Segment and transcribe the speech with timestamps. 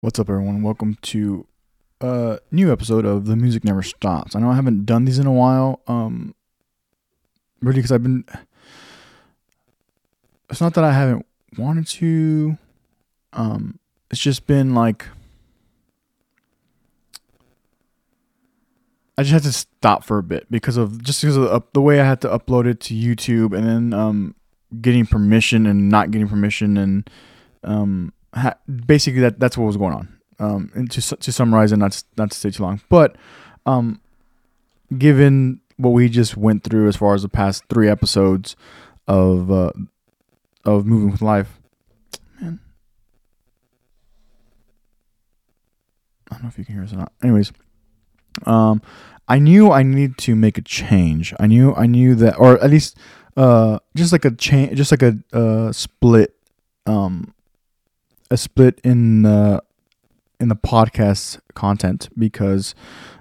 [0.00, 0.62] What's up, everyone?
[0.62, 1.44] Welcome to
[2.00, 4.36] a new episode of The Music Never Stops.
[4.36, 6.36] I know I haven't done these in a while, um,
[7.60, 8.24] really, because I've been.
[10.48, 11.26] It's not that I haven't
[11.58, 12.58] wanted to.
[13.32, 15.04] Um, it's just been like.
[19.18, 21.80] I just had to stop for a bit because of just because of the, the
[21.80, 24.36] way I had to upload it to YouTube and then um,
[24.80, 27.10] getting permission and not getting permission and
[27.64, 30.18] um, ha- basically that that's what was going on.
[30.40, 33.16] Um, and to to summarize and not not to stay too long, but
[33.66, 34.00] um,
[34.96, 38.54] given what we just went through as far as the past three episodes
[39.08, 39.72] of uh,
[40.64, 41.58] of moving with life,
[42.40, 42.60] man,
[46.30, 47.12] I don't know if you can hear us or not.
[47.22, 47.52] Anyways,
[48.46, 48.80] um,
[49.26, 51.34] I knew I needed to make a change.
[51.40, 52.96] I knew I knew that, or at least
[53.36, 56.34] uh, just like a change, just like a uh, split
[56.86, 57.34] um
[58.30, 59.60] a split in uh,
[60.40, 62.74] in the podcast content because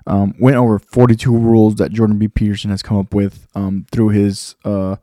[0.06, 2.28] um, went over 42 rules that Jordan B.
[2.28, 4.98] Peterson has come up with um, through his uh,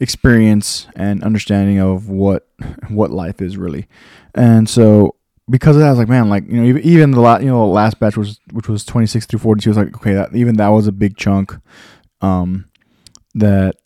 [0.00, 2.48] experience and understanding of what
[2.88, 3.86] what life is really,
[4.34, 5.14] and so
[5.50, 7.66] because of that, I was like, man, like you know, even the last you know
[7.66, 9.68] the last batch was which was 26 through 42.
[9.68, 11.54] I was like, okay, that even that was a big chunk.
[12.20, 12.70] Um,
[13.34, 13.76] that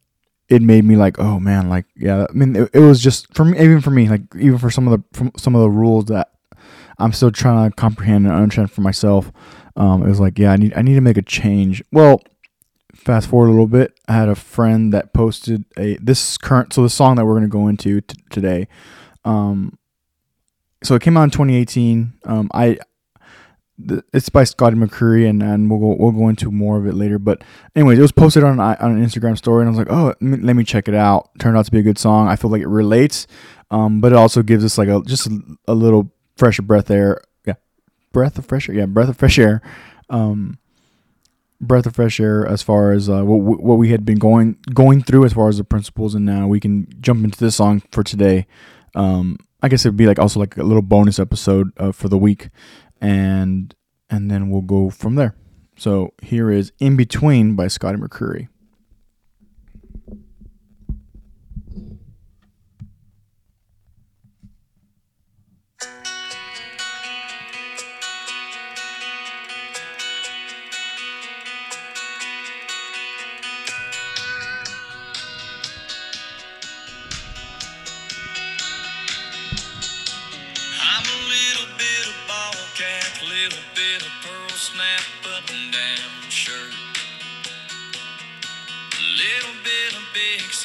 [0.48, 2.26] it made me like, oh man, like yeah.
[2.28, 4.88] I mean, it, it was just for me, even for me, like even for some
[4.88, 6.32] of the some of the rules that
[6.98, 9.30] I'm still trying to comprehend and understand for myself.
[9.76, 11.82] Um, it was like, yeah, I need I need to make a change.
[11.92, 12.22] Well,
[12.94, 16.82] fast forward a little bit, I had a friend that posted a this current so
[16.82, 18.68] the song that we're gonna go into t- today.
[19.24, 19.78] Um,
[20.82, 22.14] so it came out in 2018.
[22.24, 22.78] Um, I
[24.12, 27.18] it's by Scotty McCreery, and, and we'll go we'll go into more of it later.
[27.18, 27.42] But
[27.76, 30.56] anyways, it was posted on on an Instagram story, and I was like, oh, let
[30.56, 31.30] me check it out.
[31.38, 32.28] Turned out to be a good song.
[32.28, 33.26] I feel like it relates,
[33.70, 37.22] um, but it also gives us like a just a, a little fresh breath air.
[37.46, 37.54] Yeah,
[38.12, 38.74] breath of fresh air.
[38.74, 39.62] Yeah, breath of fresh air.
[40.10, 40.58] Um,
[41.60, 45.02] breath of fresh air as far as uh, what what we had been going going
[45.02, 48.02] through as far as the principles, and now we can jump into this song for
[48.02, 48.46] today.
[48.96, 52.18] Um, I guess it'd be like also like a little bonus episode uh, for the
[52.18, 52.48] week
[53.00, 53.74] and
[54.10, 55.34] and then we'll go from there.
[55.76, 58.48] So here is In Between by Scotty McCreery.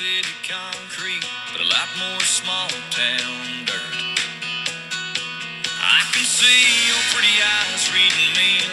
[0.03, 3.96] city concrete, but a lot more small town dirt.
[5.80, 8.73] I can see your pretty eyes reading me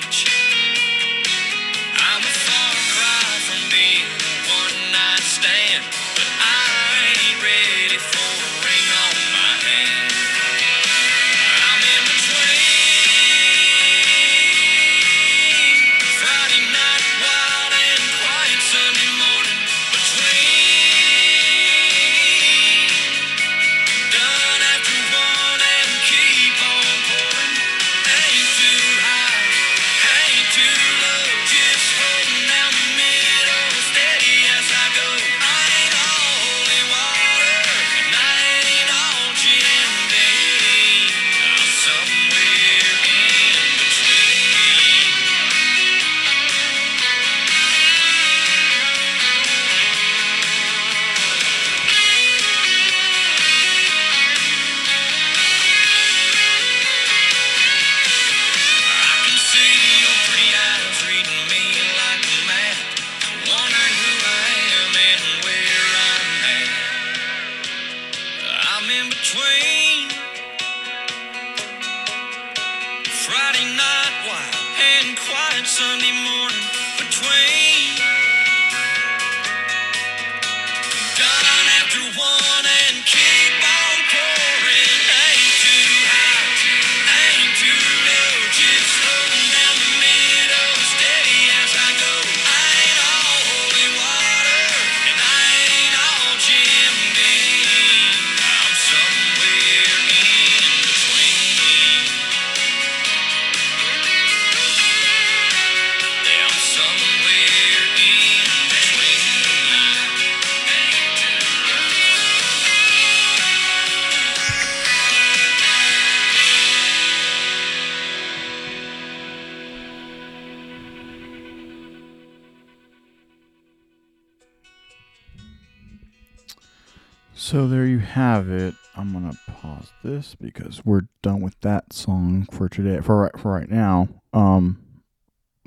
[127.43, 128.75] So there you have it.
[128.95, 132.99] I'm gonna pause this because we're done with that song for today.
[133.01, 134.09] For right for right now.
[134.31, 134.77] Um.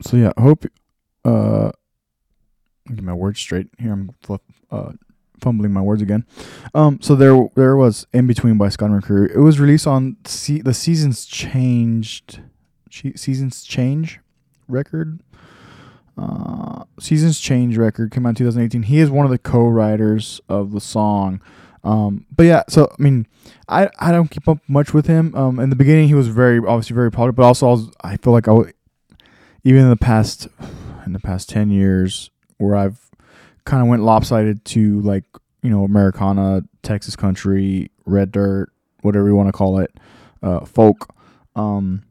[0.01, 0.67] So yeah, hope.
[1.25, 1.73] Uh.
[2.87, 3.93] Get my words straight here.
[3.93, 4.13] I'm
[4.71, 4.93] uh
[5.41, 6.25] fumbling my words again.
[6.75, 7.01] Um.
[7.03, 9.35] So there there was in between by Scott McCreery.
[9.35, 12.41] It was released on se- the seasons changed.
[12.89, 14.21] Seasons change
[14.69, 15.19] record.
[16.17, 18.85] Uh, Seasons Change record came out in 2018.
[18.85, 21.41] He is one of the co-writers of the song.
[21.83, 23.27] Um, but yeah, so I mean,
[23.69, 25.35] I I don't keep up much with him.
[25.35, 28.17] Um, in the beginning, he was very obviously very popular, but also I, was, I
[28.17, 28.73] feel like I w-
[29.65, 30.49] even in the past
[31.05, 33.11] in the past ten years, where I've
[33.67, 35.25] kind of went lopsided to like
[35.63, 38.71] you know Americana, Texas country, red dirt,
[39.03, 39.93] whatever you want to call it,
[40.43, 41.15] uh, folk.
[41.55, 42.03] Um,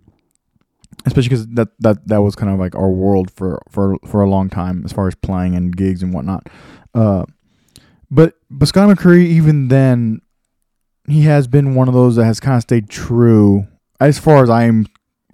[1.05, 4.29] especially because that, that that was kind of like our world for for for a
[4.29, 6.47] long time as far as playing and gigs and whatnot.
[6.94, 7.25] Uh,
[8.09, 10.21] but but Scott McCreery, even then,
[11.07, 13.67] he has been one of those that has kind of stayed true
[14.00, 14.85] as far as I'm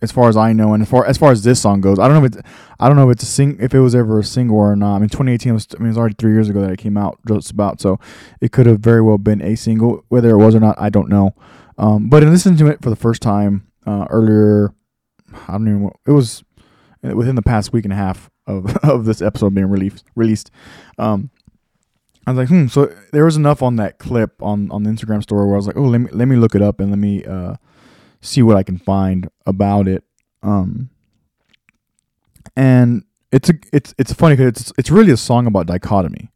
[0.01, 1.99] as far as I know, and as far as far as this song goes.
[1.99, 2.49] I don't know if it's
[2.79, 4.95] I don't know if it's a sing if it was ever a single or not.
[4.95, 6.97] I mean, 2018 was I mean it was already three years ago that it came
[6.97, 7.99] out just about, so
[8.41, 10.05] it could have very well been a single.
[10.09, 11.35] Whether it was or not, I don't know.
[11.77, 14.73] Um, but in listening to it for the first time uh, earlier
[15.47, 15.89] I don't even.
[16.05, 16.43] It was
[17.01, 20.05] within the past week and a half of of this episode being released.
[20.15, 20.51] Released.
[20.97, 21.29] Um,
[22.27, 22.67] I was like, hmm.
[22.67, 25.67] So there was enough on that clip on on the Instagram story where I was
[25.67, 27.55] like, oh, let me let me look it up and let me uh
[28.21, 30.03] see what I can find about it.
[30.43, 30.89] Um,
[32.55, 36.31] and it's a it's it's funny because it's it's really a song about dichotomy.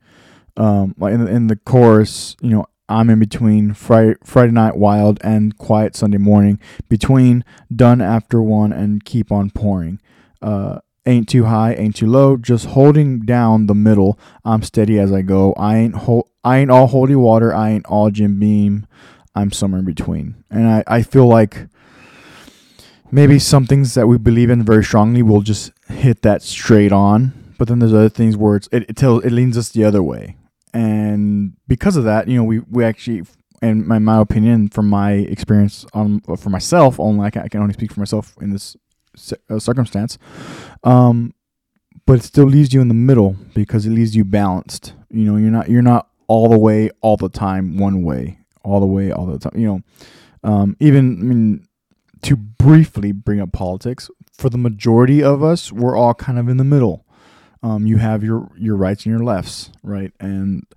[0.55, 4.75] Um, like in the, in the chorus, you know, I'm in between Friday, Friday Night
[4.75, 6.59] Wild and Quiet Sunday Morning,
[6.89, 10.01] between Done After One and Keep on Pouring.
[10.41, 14.19] Uh, ain't too high, ain't too low, just holding down the middle.
[14.43, 15.53] I'm steady as I go.
[15.53, 17.53] I ain't ho- I ain't all holy water.
[17.53, 18.85] I ain't all Jim Beam.
[19.33, 20.43] I'm somewhere in between.
[20.51, 21.67] And I, I feel like
[23.11, 27.33] maybe some things that we believe in very strongly will just hit that straight on.
[27.57, 30.03] But then there's other things where it's, it, it tells it leans us the other
[30.03, 30.35] way
[30.73, 33.23] and because of that, you know, we we actually,
[33.61, 37.61] in my, my opinion, from my experience on for myself, only I can, I can
[37.61, 38.75] only speak for myself in this
[39.49, 40.17] uh, circumstance.
[40.83, 41.33] Um,
[42.05, 44.93] but it still leaves you in the middle because it leaves you balanced.
[45.09, 48.79] You know, you're not you're not all the way all the time one way, all
[48.79, 49.59] the way all the time.
[49.59, 49.81] You know,
[50.43, 51.67] um, even I mean,
[52.23, 56.57] to briefly bring up politics, for the majority of us, we're all kind of in
[56.57, 57.02] the middle
[57.63, 60.11] um, you have your your rights and your lefts, right?
[60.19, 60.67] And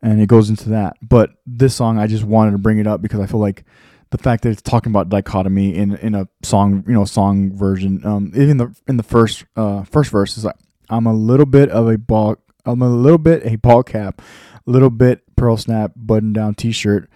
[0.00, 0.96] and it goes into that.
[1.02, 3.64] But this song, I just wanted to bring it up because I feel like
[4.10, 8.06] the fact that it's talking about dichotomy in in a song, you know, song version.
[8.06, 10.56] Um, even the in the first uh first verse is like,
[10.88, 14.22] I'm a little bit of a ball, I'm a little bit a ball cap,
[14.64, 17.10] little bit pearl snap button down t-shirt,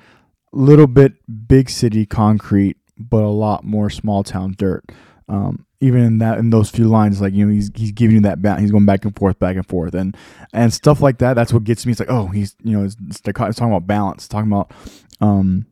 [0.52, 1.14] little bit
[1.48, 4.90] big city concrete, but a lot more small town dirt.
[5.30, 8.22] Um, even in that in those few lines, like you know, he's he's giving you
[8.22, 8.58] that back.
[8.58, 10.16] He's going back and forth, back and forth, and
[10.52, 11.34] and stuff like that.
[11.34, 11.92] That's what gets me.
[11.92, 14.72] It's like, oh, he's you know, it's, it's, talking about balance, talking about
[15.20, 15.66] um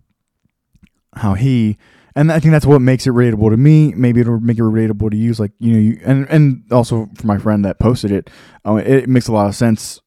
[1.14, 1.76] how he.
[2.14, 3.92] And I think that's what makes it relatable to me.
[3.94, 5.30] Maybe it'll make it relatable to you.
[5.30, 8.30] It's like you know, you and and also for my friend that posted it,
[8.64, 10.00] uh, it, it makes a lot of sense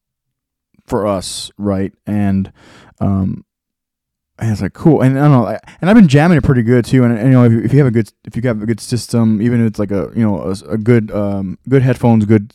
[0.87, 1.93] for us, right?
[2.07, 2.53] And
[3.01, 3.43] um,
[4.41, 6.83] and it's like cool, and I don't know, and I've been jamming it pretty good
[6.83, 7.03] too.
[7.03, 8.65] And, and you know, if you, if you have a good if you have a
[8.65, 12.25] good system, even if it's like a you know a, a good um good headphones,
[12.25, 12.53] good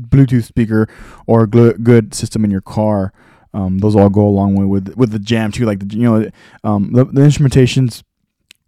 [0.00, 0.88] Bluetooth speaker,
[1.28, 3.12] or a gl- good system in your car,
[3.54, 5.64] um, those all go a long way with with the jam too.
[5.64, 6.30] Like the you know,
[6.64, 8.02] um, the, the instrumentation's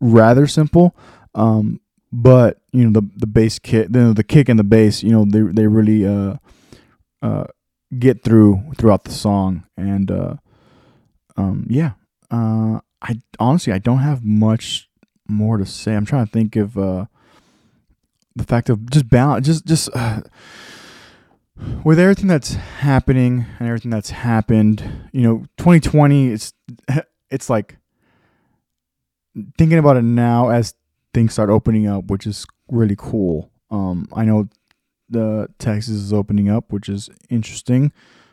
[0.01, 0.97] rather simple,
[1.35, 1.81] um,
[2.13, 5.25] but you know the the bass kit, the the kick and the bass, you know,
[5.25, 6.37] they they really uh
[7.21, 7.45] uh
[7.99, 10.37] get through throughout the song, and uh
[11.37, 11.93] um yeah,
[12.31, 14.89] uh, I honestly I don't have much
[15.29, 15.95] more to say.
[15.95, 17.07] I'm trying to think of uh,
[18.37, 20.23] the fact of just balance, just just uh,
[21.85, 26.29] with everything that's happening and everything that's happened, you know, 2020.
[26.33, 26.53] It's
[27.31, 27.77] it's like
[29.57, 30.75] thinking about it now as
[31.15, 33.51] things start opening up, which is really cool.
[33.71, 34.49] Um, I know
[35.09, 37.93] the Texas is opening up, which is interesting.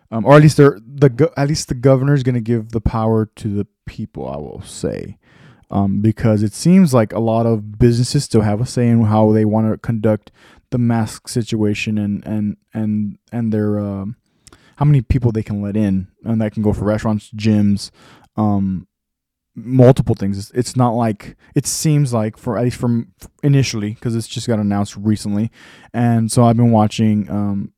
[0.10, 2.82] Um, or at least the go- at least the governor is going to give the
[2.82, 4.28] power to the people.
[4.28, 5.18] I will say,
[5.70, 9.32] um, because it seems like a lot of businesses still have a say in how
[9.32, 10.32] they want to conduct
[10.70, 14.16] the mask situation and and and and their um,
[14.78, 17.92] how many people they can let in, and that can go for restaurants, gyms,
[18.38, 18.88] um,
[19.56, 20.38] multiple things.
[20.38, 24.48] It's, it's not like it seems like for at least from initially because it's just
[24.48, 25.52] got announced recently,
[25.94, 27.30] and so I've been watching.
[27.30, 27.74] Um,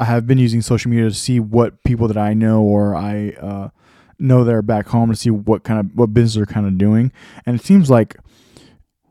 [0.00, 3.30] I have been using social media to see what people that I know or I
[3.40, 3.68] uh,
[4.18, 6.78] know that are back home to see what kind of what business are kind of
[6.78, 7.12] doing,
[7.44, 8.16] and it seems like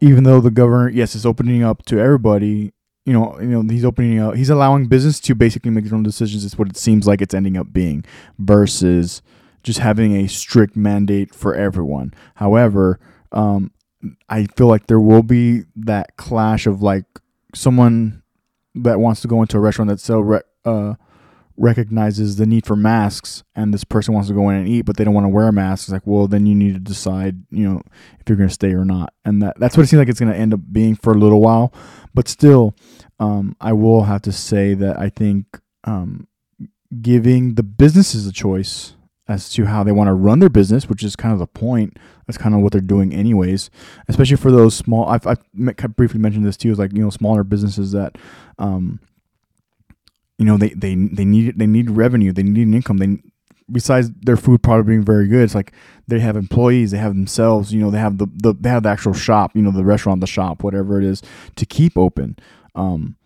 [0.01, 2.73] even though the governor, yes, is opening up to everybody.
[3.05, 4.35] You know, you know, he's opening up.
[4.35, 6.43] He's allowing business to basically make their own decisions.
[6.43, 8.03] Is what it seems like it's ending up being,
[8.39, 9.21] versus
[9.61, 12.13] just having a strict mandate for everyone.
[12.35, 12.99] However,
[13.31, 13.71] um,
[14.27, 17.05] I feel like there will be that clash of like
[17.53, 18.23] someone
[18.75, 20.95] that wants to go into a restaurant that sell re- uh,
[21.57, 24.97] recognizes the need for masks, and this person wants to go in and eat, but
[24.97, 25.85] they don't want to wear a mask.
[25.85, 27.81] It's like, well, then you need to decide, you know,
[28.19, 30.19] if you're going to stay or not, and that that's what it seems like it's
[30.19, 31.73] going to end up being for a little while.
[32.13, 32.75] But still,
[33.19, 36.27] um, I will have to say that I think um,
[37.01, 38.93] giving the businesses a choice
[39.27, 41.97] as to how they want to run their business, which is kind of the point.
[42.25, 43.69] That's kind of what they're doing, anyways.
[44.07, 45.07] Especially for those small.
[45.07, 45.43] I've, I've
[45.95, 46.71] briefly mentioned this too.
[46.71, 48.17] Is like you know smaller businesses that,
[48.57, 48.99] um,
[50.39, 52.31] you know they they they need they need revenue.
[52.31, 52.97] They need an income.
[52.97, 53.17] They
[53.71, 55.73] besides their food product being very good, it's like
[56.07, 56.91] they have employees.
[56.91, 57.73] They have themselves.
[57.73, 59.51] You know they have the, the they have the actual shop.
[59.53, 61.21] You know the restaurant, the shop, whatever it is,
[61.57, 62.37] to keep open.
[62.73, 63.17] Um,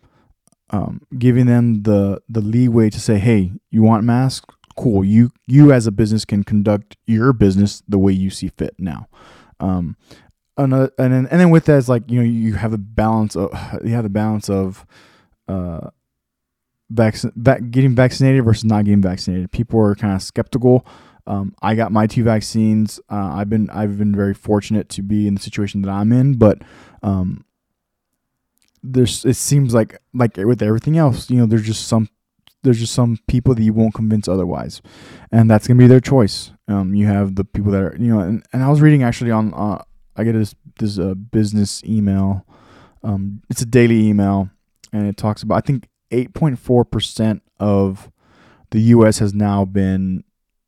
[0.72, 4.48] um, giving them the the leeway to say, hey, you want masks?
[4.76, 5.06] Cool.
[5.06, 9.08] You you as a business can conduct your business the way you see fit now.
[9.60, 9.98] Um,
[10.58, 13.36] another, and then and then with that is like you know you have the balance
[13.36, 13.52] of
[13.84, 14.86] you have the balance of
[15.48, 15.90] uh
[16.94, 19.52] vac- vac- getting vaccinated versus not getting vaccinated.
[19.52, 20.86] People are kind of skeptical.
[21.26, 23.00] Um, I got my two vaccines.
[23.10, 26.38] Uh, I've been I've been very fortunate to be in the situation that I'm in,
[26.38, 26.62] but
[27.02, 27.46] um,
[28.84, 32.10] there's it seems like like with everything else, you know, there's just some
[32.64, 34.82] there's just some people that you won't convince otherwise,
[35.32, 36.52] and that's gonna be their choice.
[36.68, 39.32] Um, you have the people that are you know, and, and I was reading actually
[39.32, 39.82] on uh,
[40.18, 42.46] I get this this uh, business email.
[43.02, 44.50] Um, it's a daily email,
[44.92, 48.12] and it talks about I think 8.4 percent of
[48.72, 49.20] the U.S.
[49.20, 50.24] has now been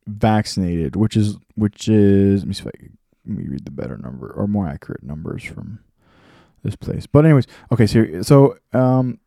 [0.06, 2.88] vaccinated, which is which is let me see if I
[3.26, 5.80] let me read the better number or more accurate numbers from
[6.62, 7.06] this place.
[7.06, 9.18] But anyways, okay, so so um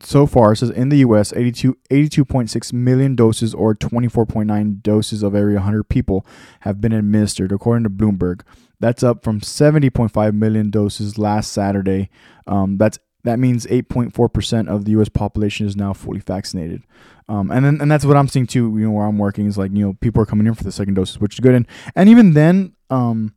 [0.00, 5.34] so far it says in the US 82 82.6 million doses or 24.9 doses of
[5.34, 6.24] every 100 people
[6.60, 8.42] have been administered according to Bloomberg.
[8.80, 12.10] That's up from 70.5 million doses last Saturday.
[12.46, 16.82] Um, that's that means 8.4% of the US population is now fully vaccinated.
[17.28, 19.58] Um, and then and that's what I'm seeing too, you know, where I'm working is
[19.58, 21.54] like, you know, people are coming in for the second doses, which is good.
[21.54, 23.34] And and even then, um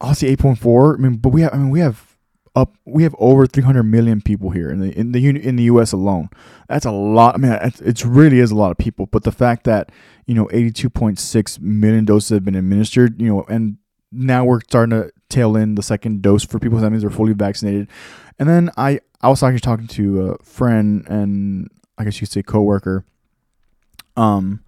[0.00, 0.94] I'll see 8.4.
[0.94, 2.10] I mean, but we have I mean we have
[2.56, 5.92] up we have over 300 million people here in the in the in the US
[5.92, 6.28] alone.
[6.68, 7.36] That's a lot.
[7.36, 9.90] I mean, it's, it's really is a lot of people, but the fact that,
[10.26, 13.78] you know, 82.6 million doses have been administered, you know, and
[14.12, 16.78] now we're starting to tail in the second dose for people.
[16.78, 17.88] That means they're fully vaccinated.
[18.38, 22.32] And then I, I was actually talking to a friend and I guess you could
[22.32, 23.04] say coworker.
[24.16, 24.62] Um,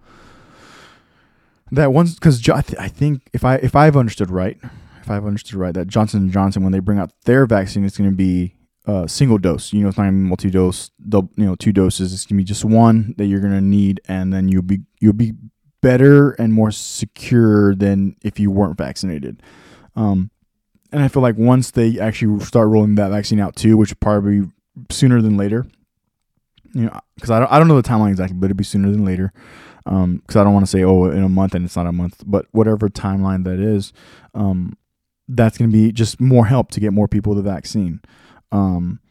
[1.71, 4.57] that once because jo- I, th- I think if I if I've understood right,
[5.01, 7.97] if I've understood right, that Johnson and Johnson when they bring out their vaccine, it's
[7.97, 9.73] going to be a single dose.
[9.73, 10.91] You know, it's not even multi-dose.
[11.09, 12.13] Double, you know, two doses.
[12.13, 14.81] It's going to be just one that you're going to need, and then you'll be
[14.99, 15.33] you'll be
[15.83, 19.43] better and more secure than if you weren't vaccinated.
[19.95, 20.31] Um,
[20.91, 24.43] and I feel like once they actually start rolling that vaccine out too, which probably
[24.89, 25.67] sooner than later,
[26.73, 28.89] you know, because I don't, I don't know the timeline exactly, but it'd be sooner
[28.89, 29.31] than later.
[29.85, 31.91] Um, because I don't want to say oh in a month and it's not a
[31.91, 33.91] month, but whatever timeline that is,
[34.33, 34.77] um,
[35.27, 37.99] that's going to be just more help to get more people the vaccine.
[38.53, 39.01] Um,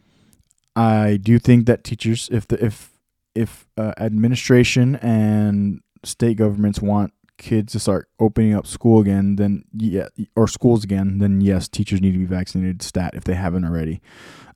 [0.75, 2.89] I do think that teachers, if the if
[3.35, 9.65] if uh, administration and state governments want kids to start opening up school again, then
[9.75, 12.81] yeah, or schools again, then yes, teachers need to be vaccinated.
[12.81, 14.01] Stat if they haven't already.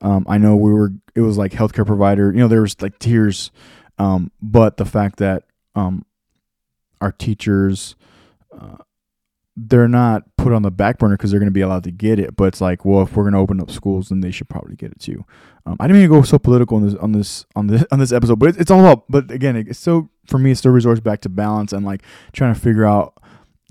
[0.01, 0.93] Um, I know we were.
[1.15, 2.31] It was like healthcare provider.
[2.31, 3.51] You know, there was like tiers,
[3.97, 5.43] um, but the fact that
[5.75, 6.05] um,
[7.01, 7.95] our teachers,
[8.57, 8.77] uh,
[9.59, 12.19] they're not put on the back burner because they're going to be allowed to get
[12.19, 12.35] it.
[12.35, 14.75] But it's like, well, if we're going to open up schools, then they should probably
[14.75, 15.25] get it too.
[15.65, 17.99] Um, I didn't mean to go so political on this on this on this on
[17.99, 19.05] this episode, but it's, it's all about.
[19.09, 22.53] But again, it's so for me, it still resorts back to balance and like trying
[22.53, 23.19] to figure out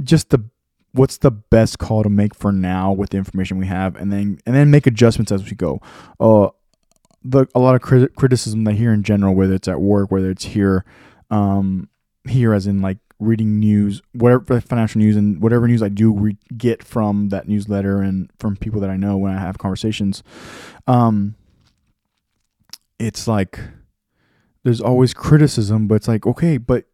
[0.03, 0.45] just the
[0.91, 4.41] what's the best call to make for now with the information we have, and then
[4.45, 5.81] and then make adjustments as we go.
[6.19, 6.49] Uh,
[7.23, 10.11] the a lot of crit- criticism that I hear in general, whether it's at work,
[10.11, 10.85] whether it's here,
[11.31, 11.89] um,
[12.29, 16.37] here as in like reading news, whatever financial news and whatever news I do re-
[16.57, 20.23] get from that newsletter and from people that I know when I have conversations,
[20.87, 21.35] um,
[22.99, 23.61] it's like
[24.65, 26.85] there's always criticism, but it's like okay, but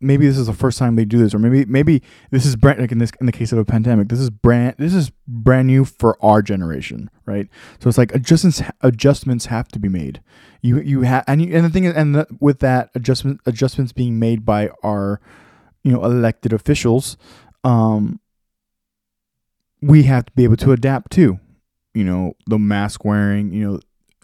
[0.00, 2.80] maybe this is the first time they do this, or maybe maybe this is brand
[2.80, 5.66] like in this in the case of a pandemic, this is brand this is brand
[5.66, 7.48] new for our generation, right?
[7.80, 10.22] So it's like adjustments adjustments have to be made.
[10.62, 13.92] You you have and you, and the thing is, and the, with that adjustment adjustments
[13.92, 15.20] being made by our
[15.82, 17.16] you know elected officials,
[17.64, 18.20] um,
[19.80, 21.38] we have to be able to adapt too.
[21.94, 23.80] You know the mask wearing, you know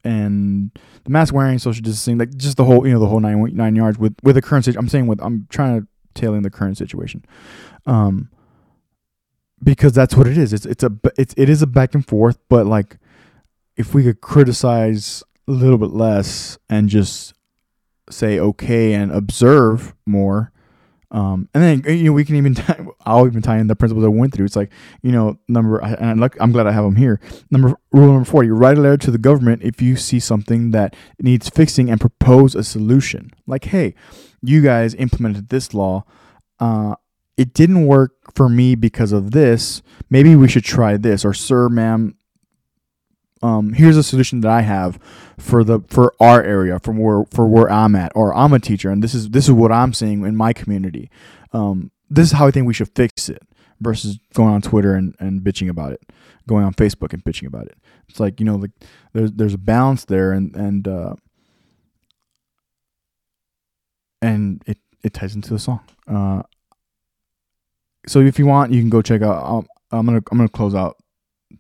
[0.07, 0.71] and
[1.05, 3.75] the mask wearing, social distancing, like just the whole, you know, the whole nine nine
[3.75, 4.79] yards with with the current situation.
[4.79, 7.25] I'm saying with I'm trying to tail in the current situation,
[7.87, 8.31] um,
[9.63, 10.53] because that's what it is.
[10.53, 12.99] It's it's a it's it is a back and forth, but like
[13.77, 17.35] if we could criticize a little bit less and just
[18.09, 20.53] say okay and observe more,
[21.11, 24.05] um, and then you know we can even tie, I'll even tie in the principles
[24.05, 24.47] I went through.
[24.47, 24.73] It's like
[25.03, 27.21] you know number and I, I'm glad I have them here.
[27.51, 30.95] Number rule number you write a letter to the government if you see something that
[31.21, 33.31] needs fixing and propose a solution.
[33.47, 33.95] Like, hey,
[34.43, 36.05] you guys implemented this law.
[36.59, 36.97] Uh,
[37.37, 39.83] it didn't work for me because of this.
[40.09, 41.25] Maybe we should try this.
[41.25, 42.16] Or, sir, ma'am,
[43.43, 44.99] um, here's a solution that I have
[45.39, 48.91] for the for our area, from where for where I'm at, or I'm a teacher,
[48.91, 51.11] and this is this is what I'm seeing in my community.
[51.53, 53.43] Um, this is how I think we should fix it,
[53.81, 56.01] versus going on Twitter and, and bitching about it,
[56.49, 57.79] going on Facebook and bitching about it.
[58.09, 58.71] It's like you know, like
[59.13, 61.15] there's there's a balance there, and and uh,
[64.23, 65.81] and it it ties into the song.
[66.09, 66.43] Uh,
[68.07, 69.45] so if you want, you can go check out.
[69.45, 70.97] Um, I'm gonna I'm gonna close out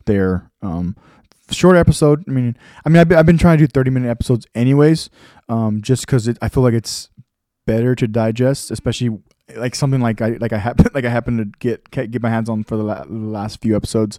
[0.07, 0.51] there.
[0.62, 0.96] Um,
[1.50, 2.24] short episode.
[2.28, 5.11] I mean, I mean, I've been, I've been trying to do 30 minute episodes anyways,
[5.48, 7.11] um, just because I feel like it's
[7.66, 9.18] better to digest, especially
[9.54, 12.48] like something like I like I happen like I happen to get get my hands
[12.48, 14.18] on for the, la- last few episodes,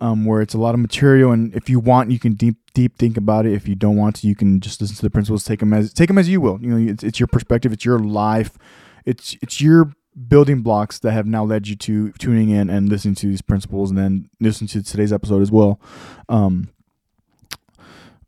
[0.00, 2.98] um, where it's a lot of material, and if you want, you can deep deep
[2.98, 3.52] think about it.
[3.52, 5.92] If you don't want to, you can just listen to the principles, take them as
[5.92, 6.58] take them as you will.
[6.60, 8.56] You know, it's, it's your perspective, it's your life,
[9.04, 9.92] it's it's your
[10.28, 13.90] building blocks that have now led you to tuning in and listening to these principles
[13.90, 15.80] and then listening to today's episode as well.
[16.28, 16.70] Um,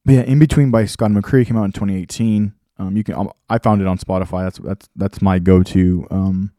[0.04, 2.52] but yeah, In Between by Scott McCreery came out in 2018.
[2.78, 4.44] Um, you can um, I found it on Spotify.
[4.44, 6.52] That's that's that's my go-to um,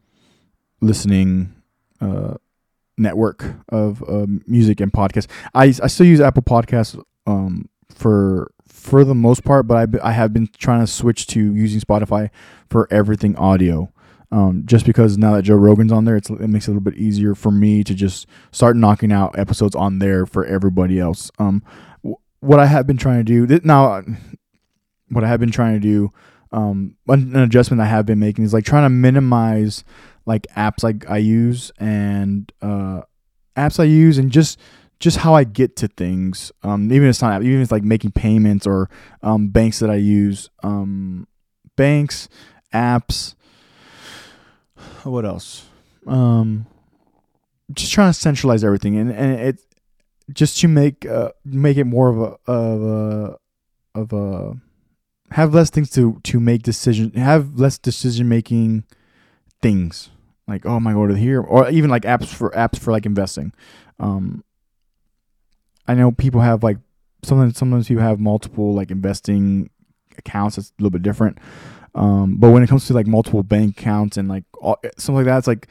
[0.80, 1.54] listening
[2.00, 2.34] uh,
[2.98, 5.28] network of uh, music and podcasts.
[5.54, 10.12] I, I still use Apple Podcasts um, for for the most part, but I, I
[10.12, 12.30] have been trying to switch to using Spotify
[12.68, 13.92] for everything audio.
[14.32, 16.96] Um, just because now that Joe Rogan's on there, it makes it a little bit
[16.96, 21.30] easier for me to just start knocking out episodes on there for everybody else.
[21.38, 21.64] Um,
[22.40, 24.02] what I have been trying to do th- now,
[25.08, 26.10] what I have been trying to do,
[26.52, 29.84] um, an, an adjustment I have been making is like trying to minimize
[30.26, 33.02] like apps like I use and uh,
[33.56, 34.58] apps I use and just
[35.00, 36.52] just how I get to things.
[36.62, 38.88] Um, even if it's not even if it's like making payments or
[39.22, 41.26] um, banks that I use, um,
[41.76, 42.28] banks,
[42.72, 43.34] apps
[45.04, 45.66] what else?
[46.06, 46.66] Um,
[47.72, 49.60] just trying to centralize everything, and and it
[50.32, 53.38] just to make uh make it more of a of a
[53.94, 54.54] of a
[55.32, 58.84] have less things to to make decision have less decision making
[59.62, 60.10] things.
[60.48, 63.52] Like oh my god here or even like apps for apps for like investing.
[63.98, 64.44] Um
[65.86, 66.78] i know people have like
[67.24, 69.68] sometimes sometimes you have multiple like investing
[70.16, 71.38] accounts it's a little bit different
[71.94, 75.26] um, but when it comes to like multiple bank accounts and like all, something like
[75.26, 75.68] that, it's like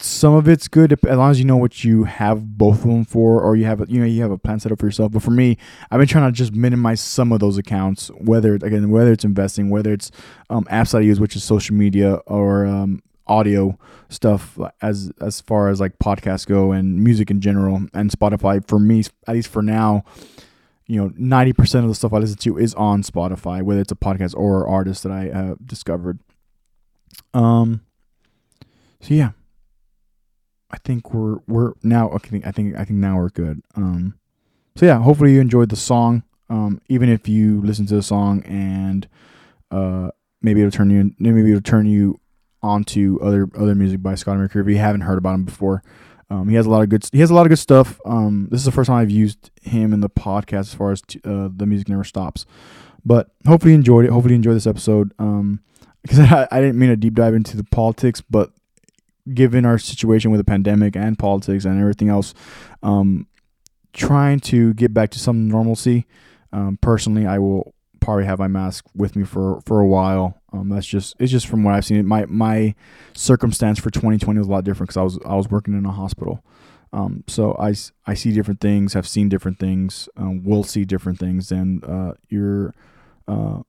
[0.00, 3.04] some of it's good as long as you know what you have both of them
[3.04, 5.12] for, or you have a, you know you have a plan set up for yourself.
[5.12, 5.56] But for me,
[5.90, 9.70] I've been trying to just minimize some of those accounts, whether again whether it's investing,
[9.70, 10.10] whether it's
[10.50, 15.40] um, apps that I use, which is social media or um, audio stuff as as
[15.40, 18.66] far as like podcasts go and music in general and Spotify.
[18.66, 20.04] For me, at least for now,
[20.86, 23.96] you know, 90% of the stuff I listen to is on Spotify, whether it's a
[23.96, 26.18] podcast or artist that I uh, discovered.
[27.32, 27.80] Um,
[29.00, 29.30] so yeah,
[30.70, 33.62] I think we're, we're now, okay, I think, I think now we're good.
[33.76, 34.18] Um,
[34.76, 36.22] so yeah, hopefully you enjoyed the song.
[36.50, 39.08] Um, even if you listen to the song and,
[39.70, 40.10] uh,
[40.42, 42.20] maybe it'll turn you, maybe it'll turn you
[42.62, 45.82] onto other, other music by Scott McCreery if you haven't heard about him before.
[46.34, 47.06] Um, he has a lot of good.
[47.12, 48.00] He has a lot of good stuff.
[48.04, 51.00] Um, this is the first time I've used him in the podcast as far as
[51.02, 52.44] t- uh, the music never stops.
[53.04, 54.10] But hopefully you enjoyed it.
[54.10, 55.12] Hopefully you enjoyed this episode.
[55.18, 55.60] Um,
[56.02, 58.50] because I, I didn't mean to deep dive into the politics, but
[59.32, 62.34] given our situation with the pandemic and politics and everything else,
[62.82, 63.26] um,
[63.92, 66.06] trying to get back to some normalcy.
[66.52, 70.40] Um, personally, I will probably have my mask with me for for a while.
[70.52, 72.06] Um, that's just it's just from what I've seen.
[72.06, 72.74] My my
[73.14, 75.92] circumstance for 2020 was a lot different because I was I was working in a
[75.92, 76.44] hospital.
[76.92, 81.48] Um, so I see different things, have seen different things, um, will see different things
[81.48, 82.72] than uh, you're
[83.26, 83.62] uh,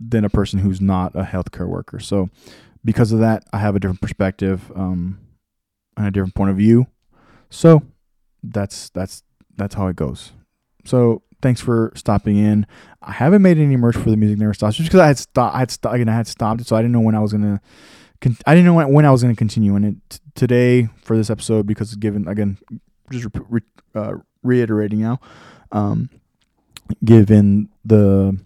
[0.00, 2.00] than a person who's not a healthcare worker.
[2.00, 2.30] So
[2.84, 5.20] because of that, I have a different perspective um,
[5.96, 6.88] and a different point of view.
[7.50, 7.82] So
[8.42, 9.22] that's that's
[9.56, 10.32] that's how it goes.
[10.84, 12.66] So thanks for stopping in.
[13.02, 15.54] I haven't made any merch for the music never stops just because I had stopped.
[15.54, 15.94] I had stopped.
[15.94, 17.60] Again, I had stopped it, so I didn't know when I was gonna.
[18.20, 19.74] Con- I didn't know when, when I was gonna continue.
[19.76, 22.58] And it t- today for this episode because given again,
[23.10, 23.60] just re- re-
[23.94, 25.20] uh, reiterating now,
[25.72, 26.10] um,
[27.04, 28.38] given the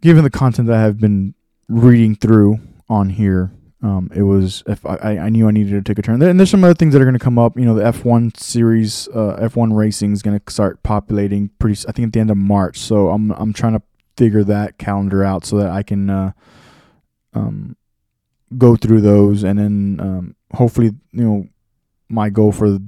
[0.00, 1.34] given the content that I have been
[1.68, 5.98] reading through on here, um, it was if I, I knew I needed to take
[5.98, 6.22] a turn.
[6.22, 7.58] And there's some other things that are going to come up.
[7.58, 11.86] You know, the F1 series, uh, F1 racing is going to start populating pretty.
[11.88, 12.78] I think at the end of March.
[12.78, 13.82] So I'm I'm trying to
[14.16, 16.32] figure that calendar out so that I can uh,
[17.34, 17.76] um,
[18.56, 21.48] go through those and then um, hopefully you know
[22.08, 22.78] my goal for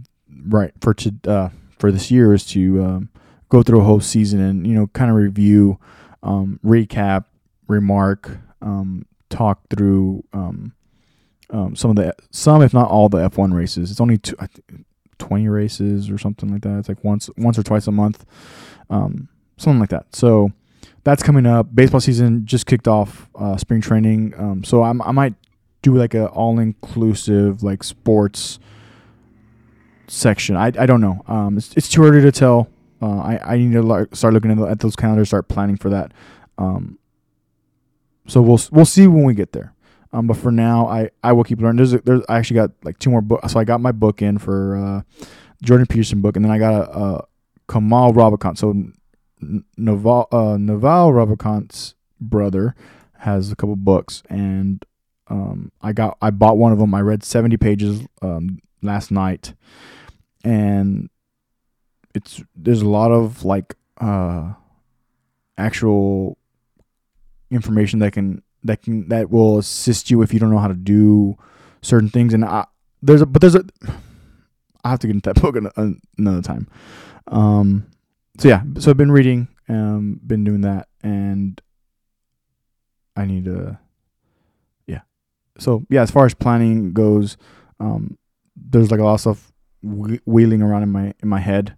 [0.46, 1.48] right for to uh,
[1.78, 3.10] for this year is to um,
[3.48, 5.78] go through a whole season and you know kind of review,
[6.22, 7.24] um, recap,
[7.66, 10.72] remark, um, talk through um,
[11.50, 13.90] um, some of the some if not all the F1 races.
[13.90, 14.84] It's only two, think,
[15.18, 16.78] twenty races or something like that.
[16.78, 18.24] It's like once once or twice a month,
[18.90, 20.14] um, something like that.
[20.14, 20.52] So
[21.04, 21.74] that's coming up.
[21.74, 23.28] Baseball season just kicked off.
[23.34, 24.34] Uh, spring training.
[24.36, 25.34] Um, so I'm, I might
[25.82, 28.58] do like a all inclusive like sports
[30.06, 30.56] section.
[30.56, 31.22] I, I don't know.
[31.26, 32.68] Um, it's, it's too early to tell.
[33.00, 36.12] Uh, I, I need to start looking at, at those calendars, start planning for that.
[36.56, 36.98] Um,
[38.26, 39.72] so we'll we'll see when we get there.
[40.12, 41.76] Um, but for now, I, I will keep learning.
[41.76, 43.52] There's a, there's I actually got like two more books.
[43.52, 45.26] So I got my book in for uh,
[45.62, 47.24] Jordan Peterson book, and then I got a, a
[47.70, 48.58] Kamal Ravikant.
[48.58, 48.74] So
[49.76, 52.74] Naval uh, Naval Ravikant's brother
[53.18, 54.84] has a couple books, and
[55.28, 56.94] um, I got I bought one of them.
[56.94, 59.54] I read seventy pages um, last night,
[60.42, 61.10] and
[62.14, 64.54] it's there's a lot of like uh,
[65.58, 66.38] actual
[67.50, 70.74] information that can that can that will assist you if you don't know how to
[70.74, 71.36] do
[71.82, 72.32] certain things.
[72.32, 72.66] And I,
[73.02, 73.64] there's a but there's a
[74.84, 75.56] I have to get into that book
[76.16, 76.68] another time.
[77.26, 77.90] Um,
[78.38, 81.60] so yeah, so I've been reading, um, been doing that, and
[83.16, 83.78] I need to,
[84.86, 85.00] yeah.
[85.58, 87.36] So yeah, as far as planning goes,
[87.80, 88.16] um,
[88.56, 89.52] there's like a lot of stuff
[89.82, 91.76] wheeling around in my in my head,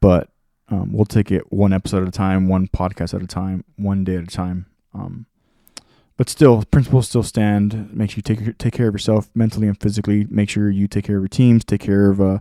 [0.00, 0.28] but
[0.68, 4.02] um, we'll take it one episode at a time, one podcast at a time, one
[4.02, 4.66] day at a time.
[4.92, 5.26] Um,
[6.16, 7.94] but still, principles still stand.
[7.94, 10.26] Make sure you take take care of yourself mentally and physically.
[10.30, 11.64] Make sure you take care of your teams.
[11.64, 12.38] Take care of uh,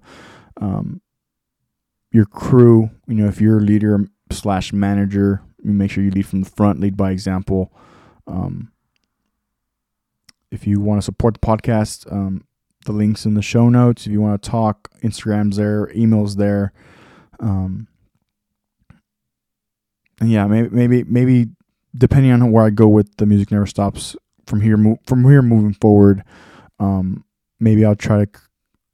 [0.61, 1.01] um,
[2.11, 2.89] your crew.
[3.07, 6.49] You know, if you're a leader slash manager, you make sure you lead from the
[6.49, 7.73] front, lead by example.
[8.27, 8.71] Um,
[10.51, 12.45] if you want to support the podcast, um,
[12.85, 14.05] the links in the show notes.
[14.05, 16.71] If you want to talk, Instagram's there, emails there.
[17.39, 17.87] Um,
[20.21, 21.47] and yeah, maybe maybe maybe
[21.97, 25.41] depending on where I go with the music never stops from here mo- from here
[25.41, 26.23] moving forward.
[26.79, 27.23] Um,
[27.59, 28.31] maybe I'll try to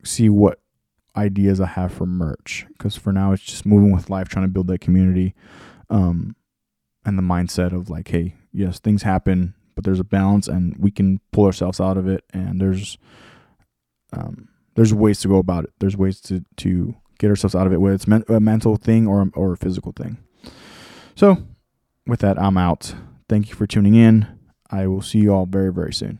[0.03, 0.59] see what
[1.15, 4.51] ideas I have for merch because for now it's just moving with life, trying to
[4.51, 5.33] build that community,
[5.89, 6.35] um,
[7.05, 10.91] and the mindset of like, hey, yes, things happen, but there's a balance, and we
[10.91, 12.97] can pull ourselves out of it, and there's
[14.13, 15.71] um, there's ways to go about it.
[15.79, 19.07] There's ways to to get ourselves out of it, whether it's men- a mental thing
[19.07, 20.17] or or a physical thing.
[21.15, 21.43] So,
[22.07, 22.95] with that, I'm out.
[23.29, 24.27] Thank you for tuning in.
[24.69, 26.19] I will see you all very very soon.